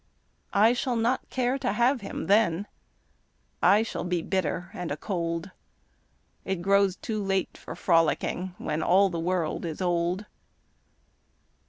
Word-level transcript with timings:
I 0.55 0.73
shall 0.73 0.95
not 0.95 1.29
care 1.29 1.59
to 1.59 1.73
have 1.73 2.01
him 2.01 2.25
then, 2.25 2.65
I 3.61 3.83
shall 3.83 4.03
be 4.03 4.23
bitter 4.23 4.71
and 4.73 4.91
a 4.91 4.97
cold 4.97 5.51
It 6.43 6.63
grows 6.63 6.95
too 6.95 7.21
late 7.23 7.55
for 7.55 7.75
frolicking 7.75 8.55
When 8.57 8.81
all 8.81 9.11
the 9.11 9.19
world 9.19 9.63
is 9.63 9.79
old. 9.79 10.25